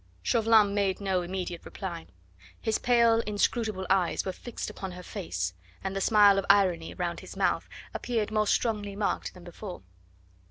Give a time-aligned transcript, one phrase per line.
[0.23, 2.07] Chauvelin made no immediate reply;
[2.59, 7.19] his pale, inscrutable eyes were fixed upon her face, and the smile of irony round
[7.19, 9.83] his mouth appeared more strongly marked than before.